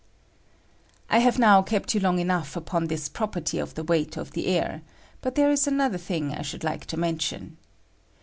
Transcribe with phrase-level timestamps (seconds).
[1.11, 4.47] I have now kept you long enough upon this property of the weight of the
[4.47, 4.81] air,
[5.21, 7.57] but there is another thing I should like to mention.